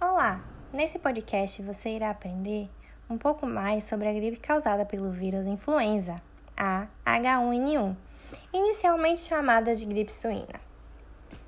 Olá! 0.00 0.40
Nesse 0.72 0.96
podcast 0.96 1.60
você 1.60 1.90
irá 1.90 2.10
aprender 2.10 2.70
um 3.10 3.18
pouco 3.18 3.44
mais 3.44 3.82
sobre 3.82 4.06
a 4.06 4.12
gripe 4.12 4.38
causada 4.38 4.84
pelo 4.84 5.10
vírus 5.10 5.44
influenza, 5.44 6.22
a 6.56 6.86
H1N1, 7.04 7.96
inicialmente 8.52 9.22
chamada 9.22 9.74
de 9.74 9.84
gripe 9.84 10.12
suína. 10.12 10.60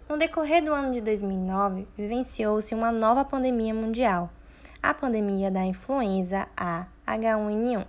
No 0.08 0.16
decorrer 0.16 0.64
do 0.64 0.74
ano 0.74 0.90
de 0.90 1.00
2009, 1.00 1.86
vivenciou-se 1.96 2.74
uma 2.74 2.90
nova 2.90 3.24
pandemia 3.24 3.72
mundial, 3.72 4.28
a 4.82 4.92
pandemia 4.92 5.48
da 5.48 5.64
influenza 5.64 6.48
A 6.56 6.88
H1N1. 7.06 7.86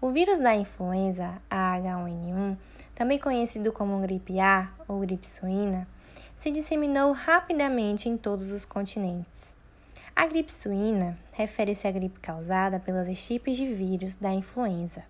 O 0.00 0.10
vírus 0.10 0.40
da 0.40 0.56
influenza 0.56 1.40
A 1.48 1.78
H1N1, 1.78 2.58
também 2.96 3.20
conhecido 3.20 3.70
como 3.70 4.00
gripe 4.00 4.40
A 4.40 4.72
ou 4.88 4.98
gripe 4.98 5.28
suína, 5.28 5.86
se 6.34 6.50
disseminou 6.50 7.12
rapidamente 7.12 8.08
em 8.08 8.16
todos 8.16 8.50
os 8.50 8.64
continentes. 8.64 9.53
A 10.16 10.26
gripe 10.28 10.52
suína 10.52 11.18
refere-se 11.32 11.88
à 11.88 11.90
gripe 11.90 12.20
causada 12.20 12.78
pelas 12.78 13.08
estirpes 13.08 13.56
de 13.56 13.66
vírus 13.74 14.14
da 14.14 14.30
influenza, 14.30 15.02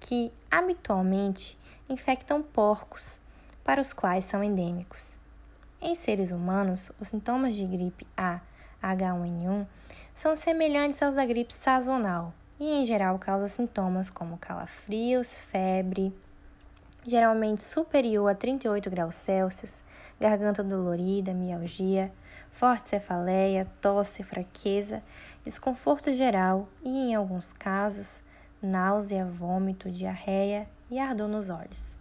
que 0.00 0.32
habitualmente 0.50 1.58
infectam 1.88 2.42
porcos, 2.42 3.20
para 3.62 3.82
os 3.82 3.92
quais 3.92 4.24
são 4.24 4.42
endêmicos. 4.42 5.20
Em 5.80 5.94
seres 5.94 6.30
humanos, 6.30 6.90
os 6.98 7.08
sintomas 7.08 7.54
de 7.54 7.66
gripe 7.66 8.06
A 8.16 8.40
H1N1 8.82 9.66
são 10.14 10.34
semelhantes 10.34 11.02
aos 11.02 11.14
da 11.14 11.26
gripe 11.26 11.52
sazonal 11.52 12.32
e, 12.58 12.80
em 12.80 12.84
geral, 12.84 13.18
causam 13.18 13.46
sintomas 13.46 14.08
como 14.08 14.38
calafrios, 14.38 15.34
febre, 15.34 16.14
geralmente 17.06 17.62
superior 17.62 18.28
a 18.28 18.34
38 18.34 18.90
graus 18.90 19.16
Celsius, 19.16 19.84
garganta 20.18 20.64
dolorida, 20.64 21.34
mialgia, 21.34 22.10
forte 22.50 22.88
cefaleia, 22.88 23.66
tosse, 23.80 24.22
fraqueza, 24.22 25.02
desconforto 25.44 26.12
geral 26.12 26.68
e, 26.82 26.88
em 26.88 27.14
alguns 27.14 27.52
casos, 27.52 28.22
náusea, 28.62 29.24
vômito, 29.24 29.90
diarreia 29.90 30.68
e 30.90 30.98
ardor 30.98 31.28
nos 31.28 31.48
olhos. 31.48 31.96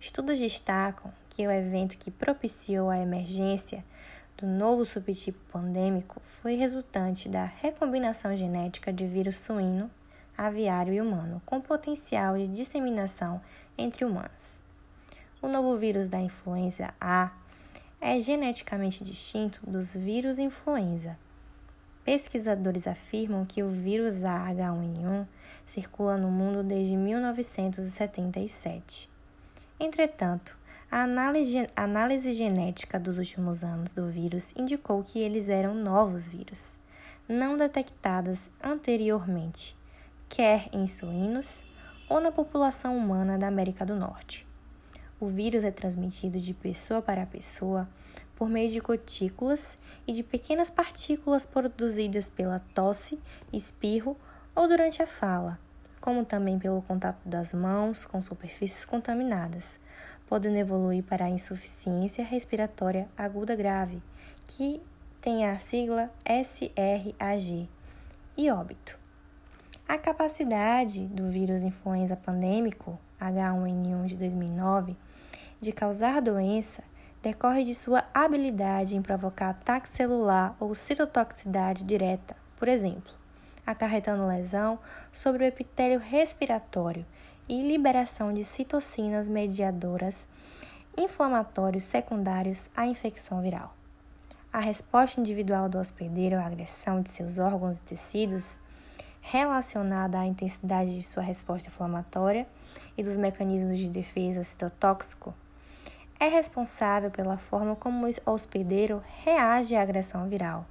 Estudos 0.00 0.38
destacam 0.38 1.12
que 1.28 1.46
o 1.46 1.50
evento 1.50 1.96
que 1.96 2.10
propiciou 2.10 2.90
a 2.90 2.98
emergência 2.98 3.84
do 4.36 4.46
novo 4.46 4.84
subtipo 4.84 5.38
pandêmico 5.50 6.20
foi 6.20 6.54
resultante 6.56 7.28
da 7.28 7.44
recombinação 7.44 8.36
genética 8.36 8.92
de 8.92 9.06
vírus 9.06 9.38
suíno, 9.38 9.90
aviário 10.36 10.92
e 10.92 11.00
humano, 11.00 11.40
com 11.46 11.60
potencial 11.60 12.36
de 12.36 12.46
disseminação 12.46 13.40
entre 13.78 14.04
humanos. 14.04 14.62
O 15.40 15.48
novo 15.48 15.76
vírus 15.76 16.08
da 16.08 16.20
influenza 16.20 16.92
A 17.00 17.30
é 18.00 18.20
geneticamente 18.20 19.02
distinto 19.02 19.68
dos 19.68 19.92
vírus 19.94 20.38
influenza. 20.38 21.18
Pesquisadores 22.04 22.86
afirmam 22.86 23.44
que 23.44 23.62
o 23.62 23.68
vírus 23.68 24.22
AH1N1 24.22 25.26
circula 25.64 26.16
no 26.16 26.30
mundo 26.30 26.62
desde 26.62 26.96
1977. 26.96 29.10
Entretanto, 29.80 30.56
a 30.90 31.02
análise, 31.02 31.68
análise 31.74 32.32
genética 32.32 33.00
dos 33.00 33.18
últimos 33.18 33.64
anos 33.64 33.92
do 33.92 34.08
vírus 34.08 34.54
indicou 34.56 35.02
que 35.02 35.18
eles 35.18 35.48
eram 35.48 35.74
novos 35.74 36.28
vírus, 36.28 36.78
não 37.28 37.56
detectados 37.56 38.48
anteriormente, 38.62 39.76
quer 40.28 40.68
em 40.72 40.86
suínos 40.86 41.66
ou 42.08 42.20
na 42.20 42.30
população 42.30 42.96
humana 42.96 43.36
da 43.36 43.48
América 43.48 43.84
do 43.84 43.96
Norte. 43.96 44.46
O 45.18 45.28
vírus 45.28 45.64
é 45.64 45.70
transmitido 45.70 46.38
de 46.38 46.52
pessoa 46.52 47.00
para 47.00 47.24
pessoa 47.24 47.88
por 48.34 48.50
meio 48.50 48.70
de 48.70 48.80
gotículas 48.80 49.78
e 50.06 50.12
de 50.12 50.22
pequenas 50.22 50.68
partículas 50.68 51.46
produzidas 51.46 52.28
pela 52.28 52.60
tosse, 52.74 53.18
espirro 53.50 54.14
ou 54.54 54.68
durante 54.68 55.02
a 55.02 55.06
fala, 55.06 55.58
como 56.02 56.22
também 56.22 56.58
pelo 56.58 56.82
contato 56.82 57.26
das 57.26 57.54
mãos 57.54 58.04
com 58.04 58.20
superfícies 58.20 58.84
contaminadas, 58.84 59.80
podendo 60.26 60.58
evoluir 60.58 61.02
para 61.02 61.24
a 61.24 61.30
insuficiência 61.30 62.22
respiratória 62.22 63.08
aguda 63.16 63.56
grave, 63.56 64.02
que 64.46 64.82
tem 65.22 65.46
a 65.46 65.58
sigla 65.58 66.10
SRAG, 66.26 67.70
e 68.36 68.50
óbito. 68.50 68.98
A 69.88 69.96
capacidade 69.96 71.06
do 71.06 71.30
vírus 71.30 71.62
influenza 71.62 72.16
pandêmico 72.16 72.98
H1N1 73.18 74.04
de 74.04 74.16
2009 74.18 74.94
de 75.60 75.72
causar 75.72 76.20
doença 76.20 76.82
decorre 77.22 77.64
de 77.64 77.74
sua 77.74 78.04
habilidade 78.14 78.96
em 78.96 79.02
provocar 79.02 79.50
ataque 79.50 79.88
celular 79.88 80.56
ou 80.60 80.74
citotoxicidade 80.74 81.82
direta, 81.82 82.36
por 82.56 82.68
exemplo, 82.68 83.12
acarretando 83.66 84.26
lesão 84.26 84.78
sobre 85.10 85.44
o 85.44 85.46
epitélio 85.46 85.98
respiratório 85.98 87.04
e 87.48 87.62
liberação 87.62 88.32
de 88.32 88.44
citocinas 88.44 89.26
mediadoras 89.26 90.28
inflamatórios 90.96 91.82
secundários 91.82 92.70
à 92.76 92.86
infecção 92.86 93.42
viral. 93.42 93.74
A 94.52 94.60
resposta 94.60 95.20
individual 95.20 95.68
do 95.68 95.78
hospedeiro 95.78 96.36
à 96.36 96.46
agressão 96.46 97.02
de 97.02 97.10
seus 97.10 97.38
órgãos 97.38 97.76
e 97.76 97.80
tecidos, 97.82 98.58
relacionada 99.20 100.18
à 100.18 100.26
intensidade 100.26 100.94
de 100.94 101.02
sua 101.02 101.22
resposta 101.22 101.68
inflamatória 101.68 102.46
e 102.96 103.02
dos 103.02 103.16
mecanismos 103.16 103.78
de 103.78 103.90
defesa 103.90 104.42
citotóxico, 104.42 105.34
é 106.18 106.28
responsável 106.28 107.10
pela 107.10 107.36
forma 107.36 107.76
como 107.76 108.06
o 108.06 108.30
hospedeiro 108.30 109.02
reage 109.24 109.76
à 109.76 109.82
agressão 109.82 110.28
viral 110.28 110.66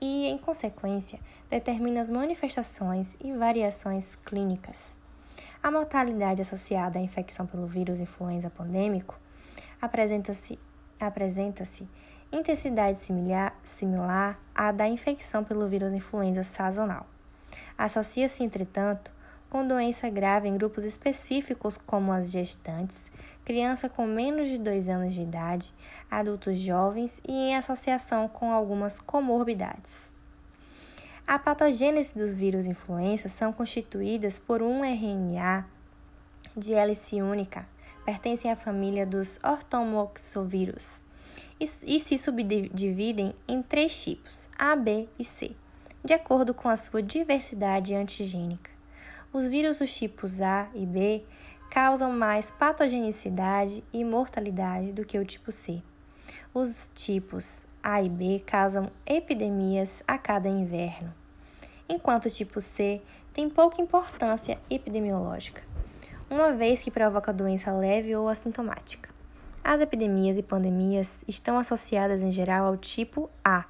e, 0.00 0.26
em 0.26 0.36
consequência, 0.36 1.18
determina 1.48 2.00
as 2.00 2.10
manifestações 2.10 3.16
e 3.22 3.32
variações 3.32 4.16
clínicas. 4.16 4.96
A 5.62 5.70
mortalidade 5.70 6.42
associada 6.42 6.98
à 6.98 7.02
infecção 7.02 7.46
pelo 7.46 7.66
vírus 7.66 8.00
influenza 8.00 8.50
pandêmico 8.50 9.18
apresenta-se 9.80 10.58
apresenta 10.98 11.64
intensidade 12.32 12.98
similar, 12.98 13.54
similar 13.62 14.38
à 14.54 14.72
da 14.72 14.88
infecção 14.88 15.44
pelo 15.44 15.68
vírus 15.68 15.92
influenza 15.92 16.42
sazonal. 16.42 17.06
Associa-se, 17.76 18.42
entretanto, 18.42 19.12
com 19.50 19.66
doença 19.66 20.08
grave 20.08 20.48
em 20.48 20.54
grupos 20.54 20.84
específicos 20.84 21.76
como 21.76 22.12
as 22.12 22.30
gestantes, 22.30 23.04
criança 23.44 23.88
com 23.88 24.06
menos 24.06 24.48
de 24.48 24.58
2 24.58 24.88
anos 24.88 25.14
de 25.14 25.22
idade, 25.22 25.72
adultos 26.10 26.58
jovens 26.58 27.20
e 27.26 27.32
em 27.32 27.56
associação 27.56 28.28
com 28.28 28.50
algumas 28.50 29.00
comorbidades. 29.00 30.10
A 31.26 31.38
patogênese 31.38 32.16
dos 32.16 32.34
vírus 32.34 32.66
influenza 32.66 33.28
são 33.28 33.52
constituídas 33.52 34.38
por 34.38 34.62
um 34.62 34.84
RNA 34.84 35.66
de 36.56 36.72
hélice 36.74 37.20
única, 37.20 37.68
pertencem 38.04 38.50
à 38.50 38.56
família 38.56 39.04
dos 39.04 39.38
ortomoxovírus 39.42 41.02
e, 41.58 41.66
se 41.98 42.16
subdividem 42.16 43.34
em 43.48 43.62
três 43.62 44.02
tipos, 44.02 44.48
A, 44.56 44.76
B 44.76 45.08
e 45.18 45.24
C, 45.24 45.50
de 46.04 46.14
acordo 46.14 46.54
com 46.54 46.68
a 46.68 46.76
sua 46.76 47.02
diversidade 47.02 47.94
antigênica. 47.94 48.75
Os 49.36 49.46
vírus 49.46 49.80
dos 49.80 49.94
tipos 49.94 50.40
A 50.40 50.66
e 50.72 50.86
B 50.86 51.22
causam 51.70 52.10
mais 52.10 52.50
patogenicidade 52.50 53.84
e 53.92 54.02
mortalidade 54.02 54.94
do 54.94 55.04
que 55.04 55.18
o 55.18 55.26
tipo 55.26 55.52
C. 55.52 55.82
Os 56.54 56.90
tipos 56.94 57.66
A 57.82 58.00
e 58.00 58.08
B 58.08 58.42
causam 58.46 58.90
epidemias 59.04 60.02
a 60.08 60.16
cada 60.16 60.48
inverno, 60.48 61.12
enquanto 61.86 62.24
o 62.24 62.30
tipo 62.30 62.62
C 62.62 63.02
tem 63.34 63.50
pouca 63.50 63.82
importância 63.82 64.58
epidemiológica, 64.70 65.62
uma 66.30 66.54
vez 66.54 66.82
que 66.82 66.90
provoca 66.90 67.30
doença 67.30 67.70
leve 67.72 68.16
ou 68.16 68.30
assintomática. 68.30 69.10
As 69.62 69.82
epidemias 69.82 70.38
e 70.38 70.42
pandemias 70.42 71.22
estão 71.28 71.58
associadas 71.58 72.22
em 72.22 72.30
geral 72.30 72.68
ao 72.68 72.76
tipo 72.78 73.28
A. 73.44 73.66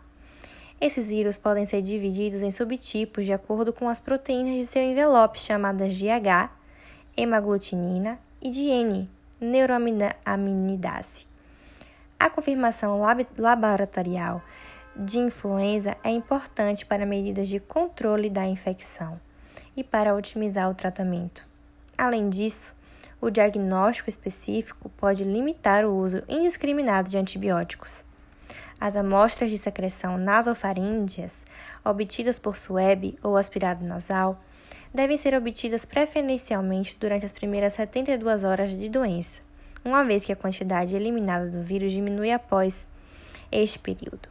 Esses 0.81 1.09
vírus 1.09 1.38
podem 1.38 1.64
ser 1.64 1.81
divididos 1.81 2.43
em 2.43 2.50
subtipos 2.50 3.25
de 3.25 3.32
acordo 3.32 3.73
com 3.73 3.88
as 3.88 3.99
proteínas 3.99 4.56
de 4.56 4.67
seu 4.67 4.82
envelope, 4.82 5.40
chamadas 5.40 5.94
de 5.94 6.11
H, 6.11 6.50
hemaglutinina, 7.17 8.19
e 8.40 8.50
de 8.50 8.64
N, 8.64 9.11
neuroaminidase. 9.40 11.26
A 12.19 12.31
confirmação 12.31 13.00
lab 13.00 13.26
laboratorial 13.37 14.43
de 14.94 15.19
influenza 15.19 15.96
é 16.02 16.11
importante 16.11 16.87
para 16.87 17.05
medidas 17.05 17.49
de 17.49 17.58
controle 17.61 18.31
da 18.31 18.46
infecção 18.46 19.20
e 19.76 19.82
para 19.82 20.14
otimizar 20.14 20.70
o 20.70 20.75
tratamento. 20.75 21.46
Além 21.99 22.28
disso, 22.28 22.75
o 23.20 23.31
diagnóstico 23.31 24.08
específico 24.08 24.88
pode 24.90 25.25
limitar 25.25 25.84
o 25.84 25.96
uso 25.96 26.23
indiscriminado 26.28 27.11
de 27.11 27.19
antibióticos. 27.19 28.05
As 28.78 28.94
amostras 28.94 29.50
de 29.50 29.56
secreção 29.56 30.19
nasofaríngeas 30.19 31.46
obtidas 31.82 32.38
por 32.38 32.56
SWAB 32.56 33.19
ou 33.23 33.37
aspirado 33.37 33.84
nasal 33.84 34.38
devem 34.93 35.17
ser 35.17 35.34
obtidas 35.34 35.84
preferencialmente 35.84 36.96
durante 37.00 37.25
as 37.25 37.32
primeiras 37.32 37.73
72 37.73 38.44
horas 38.44 38.78
de 38.78 38.90
doença, 38.90 39.40
uma 39.84 40.05
vez 40.05 40.25
que 40.25 40.32
a 40.32 40.37
quantidade 40.37 40.94
eliminada 40.94 41.49
do 41.49 41.62
vírus 41.62 41.93
diminui 41.93 42.31
após 42.31 42.88
este 43.50 43.78
período. 43.78 44.28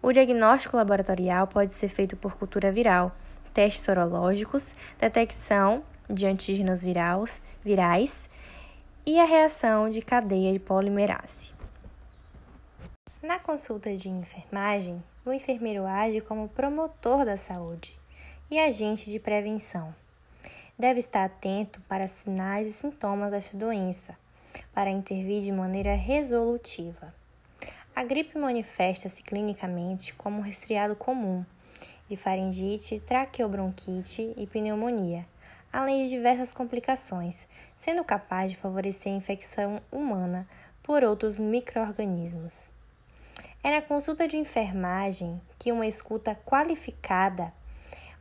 O 0.00 0.12
diagnóstico 0.12 0.76
laboratorial 0.76 1.46
pode 1.46 1.72
ser 1.72 1.88
feito 1.88 2.16
por 2.16 2.36
cultura 2.36 2.72
viral, 2.72 3.14
testes 3.52 3.82
sorológicos, 3.82 4.74
detecção 4.98 5.82
de 6.08 6.26
antígenos 6.26 6.82
virais, 6.82 7.40
virais 7.64 8.28
e 9.06 9.18
a 9.18 9.24
reação 9.24 9.88
de 9.90 10.00
cadeia 10.00 10.52
de 10.52 10.58
polimerase. 10.58 11.54
Na 13.24 13.38
consulta 13.38 13.96
de 13.96 14.10
enfermagem, 14.10 15.02
o 15.24 15.32
enfermeiro 15.32 15.86
age 15.86 16.20
como 16.20 16.46
promotor 16.46 17.24
da 17.24 17.38
saúde 17.38 17.98
e 18.50 18.58
agente 18.58 19.10
de 19.10 19.18
prevenção. 19.18 19.94
Deve 20.78 20.98
estar 20.98 21.24
atento 21.24 21.80
para 21.88 22.06
sinais 22.06 22.68
e 22.68 22.72
sintomas 22.74 23.30
desta 23.30 23.56
doença, 23.56 24.14
para 24.74 24.90
intervir 24.90 25.40
de 25.40 25.50
maneira 25.50 25.94
resolutiva. 25.94 27.14
A 27.96 28.04
gripe 28.04 28.36
manifesta-se 28.36 29.22
clinicamente 29.22 30.12
como 30.12 30.40
um 30.40 30.42
resfriado 30.42 30.94
comum, 30.94 31.46
de 32.06 32.18
faringite, 32.18 33.00
traqueobronquite 33.00 34.34
e 34.36 34.46
pneumonia, 34.46 35.24
além 35.72 36.04
de 36.04 36.10
diversas 36.10 36.52
complicações, 36.52 37.48
sendo 37.74 38.04
capaz 38.04 38.50
de 38.50 38.58
favorecer 38.58 39.10
a 39.10 39.16
infecção 39.16 39.80
humana 39.90 40.46
por 40.82 41.02
outros 41.02 41.38
microorganismos. 41.38 42.73
É 43.66 43.70
na 43.70 43.80
consulta 43.80 44.28
de 44.28 44.36
enfermagem 44.36 45.40
que 45.58 45.72
uma 45.72 45.86
escuta 45.86 46.34
qualificada, 46.44 47.50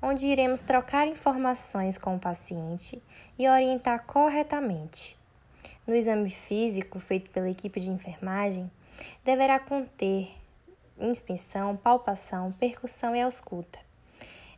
onde 0.01 0.25
iremos 0.25 0.62
trocar 0.62 1.06
informações 1.06 1.98
com 1.98 2.16
o 2.16 2.19
paciente 2.19 3.04
e 3.38 3.45
orientar 3.50 4.06
corretamente. 4.06 5.18
No 5.86 5.94
exame 5.94 6.30
físico 6.30 6.98
feito 6.98 7.30
pela 7.30 7.50
equipe 7.50 7.81
de 7.81 7.90
enfermagem, 7.90 8.72
deverá 9.25 9.60
conter 9.60 10.31
inspeção, 10.98 11.75
palpação, 11.75 12.54
percussão 12.54 13.13
e 13.13 13.22
ausculta. 13.22 13.80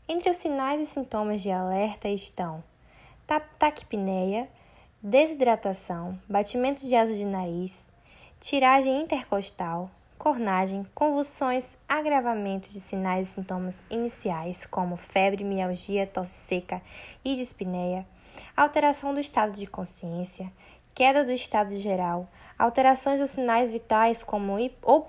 Entre 0.07 0.29
os 0.29 0.37
sinais 0.37 0.79
e 0.79 0.85
sintomas 0.85 1.41
de 1.41 1.49
alerta 1.49 2.09
estão 2.09 2.63
taquipneia, 3.57 4.47
desidratação, 5.01 6.19
batimento 6.29 6.85
de 6.85 6.95
asas 6.95 7.17
de 7.17 7.25
nariz, 7.25 7.89
tiragem 8.39 9.01
intercostal, 9.01 9.89
cornagem, 10.17 10.85
convulsões, 10.93 11.77
agravamento 11.87 12.69
de 12.69 12.79
sinais 12.79 13.29
e 13.29 13.31
sintomas 13.31 13.81
iniciais, 13.89 14.65
como 14.65 14.95
febre, 14.95 15.43
mialgia, 15.43 16.07
tosse 16.07 16.35
seca 16.35 16.81
e 17.23 17.35
dispneia, 17.35 18.05
alteração 18.55 19.13
do 19.13 19.19
estado 19.19 19.51
de 19.53 19.67
consciência, 19.67 20.51
queda 20.93 21.23
do 21.23 21.31
estado 21.31 21.77
geral, 21.77 22.27
alterações 22.57 23.19
dos 23.19 23.31
sinais 23.31 23.71
vitais 23.71 24.23
como 24.23 24.57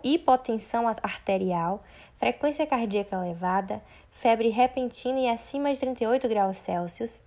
hipotensão 0.03 0.89
arterial, 0.89 1.83
frequência 2.17 2.67
cardíaca 2.67 3.17
elevada, 3.17 3.83
febre 4.11 4.49
repentina 4.49 5.21
e 5.21 5.29
acima 5.29 5.73
de 5.73 5.79
38 5.79 6.29
graus 6.29 6.57
Celsius, 6.57 7.23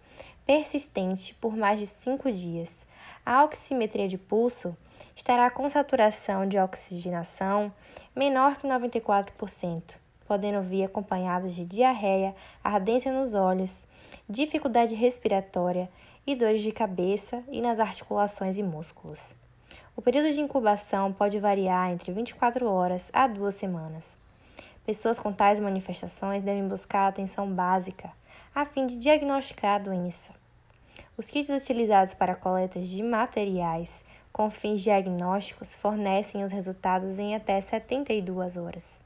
persistente 0.46 1.34
por 1.36 1.56
mais 1.56 1.80
de 1.80 1.88
5 1.88 2.32
dias. 2.32 2.86
A 3.26 3.44
oximetria 3.44 4.08
de 4.08 4.18
pulso 4.18 4.76
estará 5.16 5.50
com 5.50 5.70
saturação 5.70 6.48
de 6.48 6.58
oxigenação 6.58 7.72
menor 8.16 8.58
que 8.58 8.68
94%, 8.68 9.96
podendo 10.28 10.62
vir 10.62 10.86
acompanhados 10.86 11.56
de 11.56 11.66
diarreia, 11.66 12.36
ardência 12.64 13.12
nos 13.12 13.34
olhos, 13.34 13.86
dificuldade 14.30 14.96
respiratória 14.96 15.90
e 16.26 16.36
dores 16.36 16.62
de 16.62 16.72
cabeça 16.72 17.44
e 17.50 17.62
nas 17.62 17.80
articulações 17.80 18.58
e 18.58 18.64
músculos. 18.64 19.36
O 19.96 20.02
período 20.02 20.32
de 20.32 20.40
incubação 20.40 21.12
pode 21.12 21.40
variar 21.40 21.92
entre 21.92 22.12
24 22.12 22.66
horas 22.70 23.10
a 23.12 23.28
duas 23.28 23.56
semanas. 23.56 24.18
Pessoas 24.86 25.20
com 25.20 25.34
tais 25.34 25.60
manifestações 25.60 26.42
devem 26.42 26.68
buscar 26.68 27.08
atenção 27.08 27.52
básica 27.52 28.12
a 28.56 28.66
fim 28.66 28.86
de 28.86 28.98
diagnosticar 28.98 29.76
a 29.76 29.84
doença. 29.84 30.34
Os 31.18 31.26
kits 31.26 31.50
utilizados 31.50 32.14
para 32.14 32.36
coletas 32.36 32.88
de 32.88 33.04
materiais 33.04 34.04
com 34.32 34.50
fins 34.50 34.82
diagnósticos 34.82 35.76
fornecem 35.76 36.44
os 36.44 36.52
resultados 36.52 37.20
em 37.20 37.36
até 37.36 37.60
72 37.60 38.58
horas, 38.58 39.02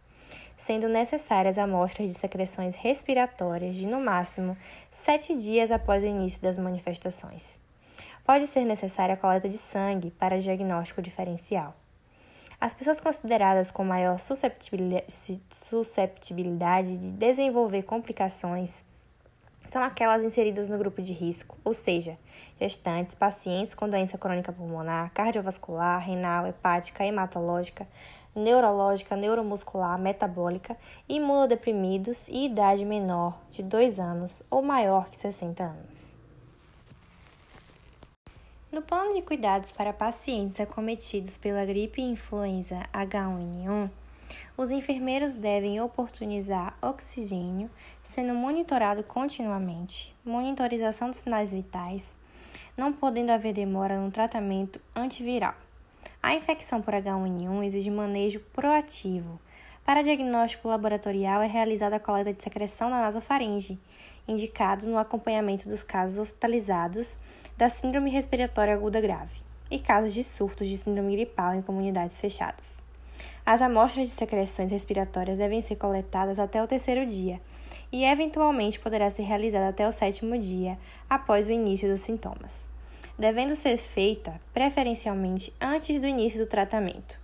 sendo 0.56 0.88
necessárias 0.88 1.58
amostras 1.58 2.10
de 2.10 2.20
secreções 2.20 2.76
respiratórias 2.76 3.76
de 3.76 3.88
no 3.88 4.00
máximo 4.00 4.56
7 4.92 5.36
dias 5.36 5.72
após 5.72 6.04
o 6.04 6.08
início 6.08 6.42
das 6.42 6.58
manifestações. 6.58 7.60
Pode 8.24 8.48
ser 8.48 8.64
necessária 8.64 9.16
a 9.16 9.18
coleta 9.18 9.50
de 9.50 9.58
sangue 9.58 10.12
para 10.12 10.40
diagnóstico 10.40 11.02
diferencial. 11.02 11.76
As 12.60 12.74
pessoas 12.74 13.02
consideradas 13.02 13.72
com 13.72 13.84
maior 13.84 14.18
susceptibilidade 14.18 16.98
de 16.98 17.12
desenvolver 17.12 17.84
complicações 17.84 18.86
são 19.74 19.82
aquelas 19.82 20.24
inseridas 20.24 20.70
no 20.70 20.78
grupo 20.78 21.02
de 21.02 21.14
risco, 21.14 21.58
ou 21.66 21.74
seja, 21.74 22.16
gestantes, 22.60 23.16
pacientes 23.16 23.74
com 23.74 23.90
doença 23.90 24.20
crônica 24.20 24.54
pulmonar, 24.54 25.12
cardiovascular, 25.12 26.00
renal, 26.00 26.46
hepática, 26.46 27.04
hematológica, 27.04 27.88
neurológica, 28.36 29.16
neuromuscular, 29.16 29.98
metabólica, 29.98 30.78
imunodeprimidos 31.10 32.28
e 32.28 32.46
idade 32.46 32.86
menor 32.86 33.42
de 33.50 33.64
2 33.64 34.00
anos 34.00 34.44
ou 34.48 34.62
maior 34.62 35.10
que 35.10 35.18
60 35.18 35.64
anos. 35.64 36.16
No 38.72 38.84
plano 38.84 39.16
de 39.16 39.24
cuidados 39.24 39.72
para 39.72 39.92
pacientes 39.92 40.60
acometidos 40.60 41.36
pela 41.36 41.66
gripe 41.66 42.00
influenza 42.00 42.88
H1N1, 42.94 43.90
os 44.58 44.72
enfermeiros 44.72 45.36
devem 45.36 45.82
oportunizar 45.82 46.78
oxigênio, 46.82 47.70
sendo 48.02 48.34
monitorado 48.34 49.04
continuamente, 49.04 50.16
monitorização 50.26 51.10
dos 51.10 51.20
sinais 51.20 51.54
vitais, 51.54 52.16
não 52.78 52.94
podendo 52.94 53.32
haver 53.32 53.54
demora 53.54 54.00
no 54.00 54.12
tratamento 54.12 54.80
antiviral. 54.96 55.56
A 56.22 56.34
infecção 56.34 56.82
por 56.82 56.94
H1N1 56.94 57.64
exige 57.66 57.92
manejo 57.92 58.40
proativo. 58.54 59.40
Para 59.86 60.02
diagnóstico 60.02 60.70
laboratorial 60.70 61.42
é 61.42 61.48
realizada 61.48 61.98
a 61.98 62.00
coleta 62.00 62.34
de 62.34 62.42
secreção 62.42 62.90
na 62.90 63.02
nasofaringe, 63.02 63.80
indicado 64.28 64.88
no 64.88 64.98
acompanhamento 64.98 65.68
dos 65.68 65.84
casos 65.84 66.20
hospitalizados 66.20 67.20
da 67.58 67.68
síndrome 67.68 68.10
respiratória 68.10 68.74
aguda 68.74 69.02
grave 69.02 69.36
e 69.70 69.80
casos 69.80 70.14
de 70.14 70.24
surtos 70.24 70.68
de 70.68 70.78
síndrome 70.78 71.14
gripal 71.14 71.54
em 71.56 71.62
comunidades 71.62 72.20
fechadas. 72.20 72.83
As 73.46 73.62
amostras 73.62 74.08
de 74.08 74.14
secreções 74.14 74.72
respiratórias 74.72 75.38
devem 75.38 75.60
ser 75.60 75.76
coletadas 75.76 76.40
até 76.40 76.64
o 76.64 76.68
terceiro 76.68 77.06
dia 77.06 77.42
e, 77.92 78.06
eventualmente, 78.06 78.80
poderá 78.80 79.10
ser 79.10 79.24
realizada 79.24 79.68
até 79.68 79.86
o 79.86 79.92
sétimo 79.92 80.38
dia 80.38 80.80
após 81.10 81.46
o 81.46 81.52
início 81.52 81.90
dos 81.90 82.00
sintomas, 82.00 82.70
devendo 83.20 83.54
ser 83.54 83.76
feita 83.76 84.40
preferencialmente 84.54 85.54
antes 85.60 86.00
do 86.00 86.08
início 86.08 86.40
do 86.40 86.50
tratamento. 86.50 87.20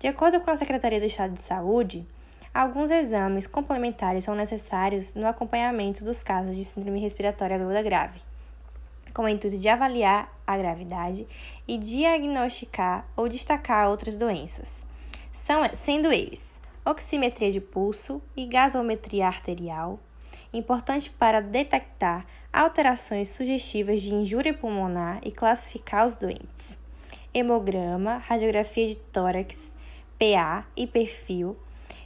De 0.00 0.08
acordo 0.08 0.40
com 0.40 0.50
a 0.50 0.56
Secretaria 0.56 0.98
do 0.98 1.06
Estado 1.06 1.34
de 1.34 1.42
Saúde, 1.42 2.04
alguns 2.52 2.90
exames 2.90 3.46
complementares 3.46 4.24
são 4.24 4.34
necessários 4.34 5.14
no 5.14 5.28
acompanhamento 5.28 6.04
dos 6.04 6.24
casos 6.24 6.56
de 6.56 6.64
síndrome 6.64 6.98
respiratória 6.98 7.54
aguda 7.54 7.82
grave, 7.82 8.20
com 9.14 9.22
o 9.22 9.28
intuito 9.28 9.58
de 9.58 9.68
avaliar 9.68 10.28
a 10.44 10.58
gravidade 10.58 11.24
e 11.68 11.78
diagnosticar 11.78 13.06
ou 13.16 13.28
destacar 13.28 13.88
outras 13.88 14.16
doenças 14.16 14.90
são, 15.42 15.62
sendo 15.74 16.12
eles 16.12 16.60
oximetria 16.84 17.50
de 17.50 17.60
pulso 17.60 18.22
e 18.36 18.46
gasometria 18.46 19.26
arterial, 19.26 19.98
importante 20.52 21.10
para 21.10 21.40
detectar 21.40 22.24
alterações 22.52 23.28
sugestivas 23.28 24.02
de 24.02 24.14
injúria 24.14 24.54
pulmonar 24.54 25.20
e 25.24 25.32
classificar 25.32 26.06
os 26.06 26.16
doentes. 26.16 26.78
Hemograma, 27.34 28.18
radiografia 28.18 28.86
de 28.86 28.96
tórax, 28.96 29.74
PA 30.18 30.64
e 30.76 30.86
perfil 30.86 31.56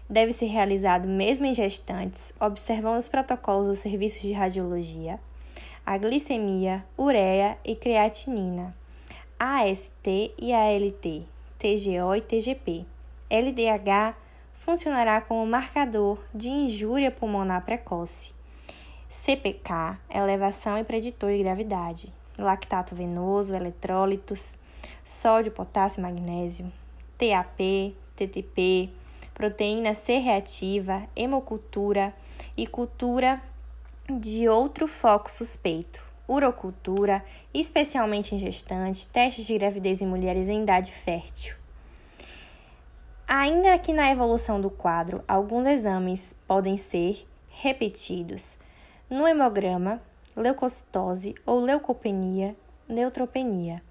deve 0.09 0.33
ser 0.33 0.47
realizado 0.47 1.07
mesmo 1.07 1.45
em 1.45 1.53
gestantes, 1.53 2.33
observando 2.41 2.99
os 2.99 3.09
protocolos 3.09 3.67
dos 3.67 3.79
serviços 3.79 4.23
de 4.23 4.33
radiologia, 4.33 5.21
a 5.85 5.99
glicemia, 5.99 6.85
ureia 6.99 7.59
e 7.65 7.75
creatinina, 7.75 8.75
AST 9.39 10.33
e 10.39 10.53
ALT, 10.53 11.27
TGO 11.59 12.15
e 12.15 12.21
TGP 12.21 12.87
LDH 13.31 14.15
funcionará 14.53 15.21
como 15.21 15.45
marcador 15.47 16.19
de 16.33 16.49
injúria 16.49 17.11
pulmonar 17.11 17.65
precoce. 17.65 18.33
CPK, 19.09 19.99
elevação 20.09 20.79
e 20.79 20.85
preditor 20.85 21.31
de 21.31 21.39
gravidade. 21.39 22.13
Lactato 22.39 22.95
venoso, 22.95 23.55
eletrólitos, 23.55 24.57
sódio, 25.03 25.51
potássio 25.51 26.03
magnésio. 26.03 26.73
TAP, 27.19 27.95
TTP, 28.15 28.91
proteína 29.35 29.95
C 29.95 30.19
reativa, 30.19 31.03
hemocultura 31.17 32.15
e 32.57 32.67
cultura 32.67 33.43
de 34.09 34.49
outro 34.49 34.87
foco 34.87 35.31
suspeito. 35.31 36.05
Urocultura, 36.29 37.25
especialmente 37.53 38.35
em 38.35 38.39
gestantes, 38.39 39.05
testes 39.05 39.47
de 39.47 39.55
gravidez 39.59 40.01
em 40.01 40.07
mulheres 40.07 40.49
em 40.49 40.63
idade 40.63 40.93
fértil. 40.93 41.57
Ainda 43.29 43.77
que 43.77 43.93
na 43.93 44.09
evolução 44.13 44.61
do 44.61 44.71
quadro, 44.71 45.21
alguns 45.27 45.67
exames 45.67 46.33
podem 46.47 46.77
ser 46.77 47.27
repetidos. 47.49 48.57
No 49.11 49.27
hemograma, 49.27 50.01
leucocitose 50.37 51.35
ou 51.45 51.59
leucopenia, 51.59 52.55
neutropenia. 52.89 53.83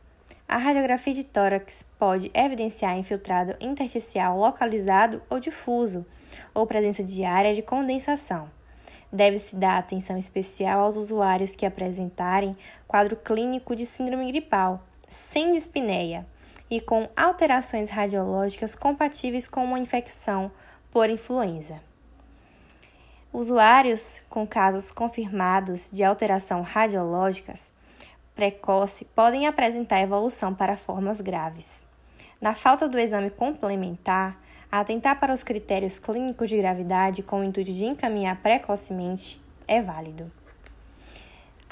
A 0.48 0.56
radiografia 0.56 1.14
de 1.14 1.26
tórax 1.26 1.84
pode 2.00 2.32
evidenciar 2.34 2.98
infiltrado 2.98 3.58
intersticial 3.60 4.38
localizado 4.38 5.22
ou 5.30 5.38
difuso, 5.38 6.06
ou 6.54 6.66
presença 6.66 7.04
de 7.04 7.26
área 7.26 7.54
de 7.54 7.62
condensação. 7.62 8.50
Deve-se 9.12 9.58
dar 9.58 9.80
atenção 9.80 10.18
especial 10.18 10.80
aos 10.80 10.96
usuários 10.96 11.58
que 11.58 11.66
apresentarem 11.66 12.56
quadro 12.88 13.18
clínico 13.18 13.76
de 13.76 13.86
síndrome 13.86 14.28
gripal, 14.28 14.82
sem 15.10 15.52
dispneia 15.52 16.26
e 16.70 16.82
com 16.82 17.10
alterações 17.16 17.90
radiológicas 17.90 18.76
compatíveis 18.76 19.48
com 19.48 19.64
uma 19.64 19.80
infecção 19.80 20.52
por 20.92 21.10
influenza. 21.10 21.82
Usuários 23.32 24.22
com 24.30 24.48
casos 24.48 24.92
confirmados 24.92 25.90
de 25.92 26.04
alteração 26.04 26.62
radiológicas 26.62 27.74
precoce 28.34 29.06
podem 29.06 29.48
apresentar 29.48 30.02
evolução 30.02 30.54
para 30.54 30.78
formas 30.78 31.22
graves. 31.22 31.86
Na 32.40 32.54
falta 32.54 32.88
do 32.88 33.00
exame 33.00 33.30
complementar, 33.30 34.40
atentar 34.72 35.20
para 35.20 35.34
os 35.34 35.44
critérios 35.44 36.00
clínicos 36.00 36.50
de 36.50 36.58
gravidade 36.58 37.24
com 37.24 37.40
o 37.40 37.44
intuito 37.44 37.72
de 37.72 37.86
encaminhar 37.86 38.42
precocemente 38.42 39.42
é 39.68 39.82
válido. 39.82 40.32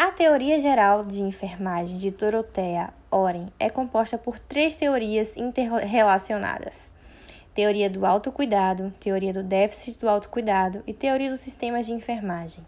A 0.05 0.11
teoria 0.11 0.59
geral 0.59 1.05
de 1.05 1.23
enfermagem 1.23 1.97
de 1.97 2.11
Dorothea 2.11 2.93
Oren 3.09 3.47
é 3.57 3.69
composta 3.69 4.17
por 4.17 4.37
três 4.37 4.75
teorias 4.75 5.37
interrelacionadas: 5.37 6.91
teoria 7.53 7.89
do 7.89 8.05
autocuidado, 8.05 8.93
teoria 8.99 9.31
do 9.31 9.41
déficit 9.41 9.97
do 10.01 10.09
autocuidado 10.09 10.83
e 10.85 10.93
teoria 10.93 11.29
dos 11.29 11.39
sistemas 11.39 11.85
de 11.85 11.93
enfermagem. 11.93 12.67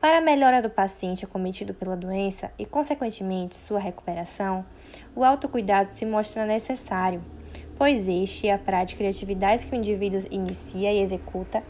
Para 0.00 0.16
a 0.16 0.22
melhora 0.22 0.62
do 0.62 0.70
paciente 0.70 1.22
acometido 1.22 1.74
pela 1.74 1.94
doença 1.94 2.50
e, 2.58 2.64
consequentemente, 2.64 3.54
sua 3.54 3.78
recuperação, 3.78 4.64
o 5.14 5.22
autocuidado 5.22 5.92
se 5.92 6.06
mostra 6.06 6.46
necessário, 6.46 7.22
pois 7.76 8.08
este 8.08 8.48
é 8.48 8.54
a 8.54 8.58
prática 8.58 9.04
de 9.04 9.10
atividades 9.10 9.66
que 9.66 9.72
o 9.72 9.76
indivíduo 9.76 10.22
inicia 10.30 10.94
e 10.94 11.02
executa 11.02 11.62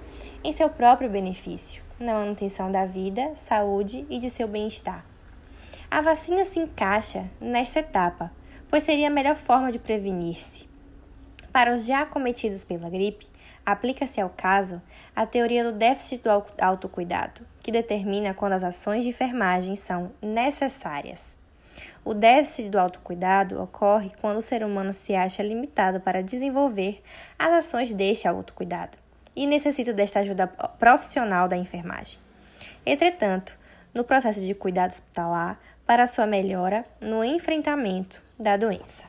em 0.44 0.52
seu 0.52 0.70
próprio 0.70 1.11
benefício, 1.11 1.82
na 1.99 2.14
manutenção 2.14 2.71
da 2.71 2.87
vida, 2.87 3.33
saúde 3.35 4.07
e 4.09 4.19
de 4.19 4.31
seu 4.31 4.47
bem-estar. 4.47 5.05
A 5.90 6.00
vacina 6.00 6.45
se 6.45 6.59
encaixa 6.59 7.28
nesta 7.40 7.81
etapa, 7.81 8.31
pois 8.69 8.83
seria 8.83 9.09
a 9.09 9.11
melhor 9.11 9.37
forma 9.37 9.73
de 9.73 9.78
prevenir-se. 9.78 10.69
Para 11.52 11.73
os 11.73 11.87
já 11.87 12.02
acometidos 12.02 12.62
pela 12.62 12.88
gripe, 12.88 13.26
aplica-se 13.64 14.21
ao 14.21 14.31
caso 14.31 14.81
a 15.17 15.26
teoria 15.26 15.64
do 15.64 15.73
déficit 15.73 16.23
do 16.23 16.31
autocuidado, 16.61 17.40
que 17.62 17.73
determina 17.73 18.35
quando 18.35 18.52
as 18.52 18.62
ações 18.62 19.02
de 19.02 19.09
enfermagem 19.09 19.75
são 19.75 20.12
necessárias. 20.23 21.38
O 22.05 22.14
déficit 22.14 22.69
do 22.69 22.78
autocuidado 22.78 23.61
ocorre 23.61 24.12
quando 24.21 24.38
o 24.38 24.43
ser 24.43 24.62
humano 24.62 24.93
se 24.93 25.14
acha 25.14 25.43
limitado 25.43 26.00
para 26.00 26.23
desenvolver 26.23 27.02
as 27.38 27.52
ações 27.52 27.93
deste 27.93 28.28
autocuidado 28.28 28.97
e 29.38 29.47
necessita 29.47 29.92
desta 29.92 30.18
ajuda 30.18 30.49
profissional 30.49 31.47
da 31.47 31.57
enfermagem. 31.57 32.18
Entretanto, 32.85 33.57
no 33.95 34.02
processo 34.02 34.45
de 34.45 34.52
cuidado 34.52 34.90
hospitalar, 34.90 35.61
para 35.87 36.09
sua 36.09 36.26
melhora 36.26 36.85
no 37.00 37.25
enfrentamento 37.25 38.21
da 38.37 38.57
doença. 38.57 39.08